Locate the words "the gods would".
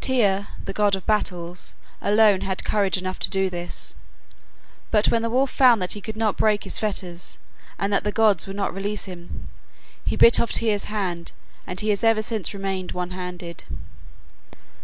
8.02-8.56